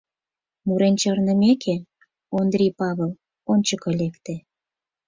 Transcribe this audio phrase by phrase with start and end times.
[0.67, 1.75] Мурен чарнымеке,
[2.39, 3.11] Ондрий Павыл
[3.51, 4.35] ончыко лекте: